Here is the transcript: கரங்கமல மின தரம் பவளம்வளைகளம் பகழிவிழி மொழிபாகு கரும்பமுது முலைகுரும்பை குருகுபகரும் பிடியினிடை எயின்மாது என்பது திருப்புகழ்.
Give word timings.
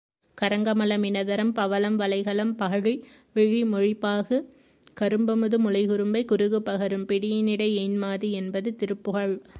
கரங்கமல 0.37 0.97
மின 0.99 1.23
தரம் 1.23 1.53
பவளம்வளைகளம் 1.55 2.53
பகழிவிழி 2.59 3.61
மொழிபாகு 3.65 4.37
கரும்பமுது 4.97 5.57
முலைகுரும்பை 5.57 6.21
குருகுபகரும் 6.25 7.05
பிடியினிடை 7.05 7.69
எயின்மாது 7.77 8.29
என்பது 8.31 8.75
திருப்புகழ். 8.75 9.35